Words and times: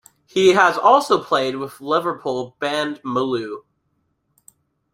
He 0.25 0.53
has 0.53 0.79
also 0.79 1.23
played 1.23 1.57
with 1.57 1.79
Liverpool 1.79 2.55
band 2.59 3.03
Mulu. 3.03 3.59